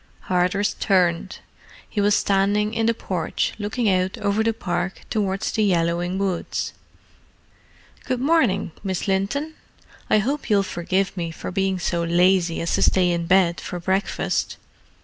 Hardress 0.29 0.73
turned. 0.79 1.41
He 1.87 2.01
was 2.01 2.15
standing 2.15 2.73
in 2.73 2.87
the 2.87 2.93
porch, 2.95 3.53
looking 3.59 3.87
out 3.87 4.17
over 4.17 4.41
the 4.41 4.51
park 4.51 5.01
towards 5.11 5.51
the 5.51 5.63
yellowing 5.63 6.17
woods. 6.17 6.73
"Good 8.05 8.19
morning, 8.19 8.71
Miss 8.83 9.07
Linton. 9.07 9.53
I 10.09 10.17
hope 10.17 10.49
you'll 10.49 10.63
forgive 10.63 11.15
me 11.15 11.29
for 11.29 11.51
being 11.51 11.77
so 11.77 12.01
lazy 12.03 12.61
as 12.61 12.73
to 12.73 12.81
stay 12.81 13.11
in 13.11 13.27
bed 13.27 13.61
for 13.61 13.79
breakfast. 13.79 14.57